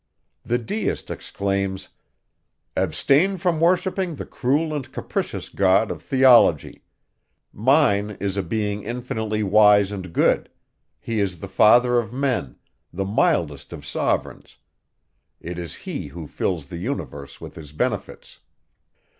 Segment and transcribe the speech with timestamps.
[0.43, 1.89] The Deist exclaims:
[2.75, 6.81] "Abstain from worshipping the cruel and capricious God of theology;
[7.53, 10.49] mine is a being infinitely wise and good;
[10.99, 12.55] he is the father of men,
[12.91, 14.57] the mildest of sovereigns;
[15.39, 18.39] it is he who fills the universe with his benefits."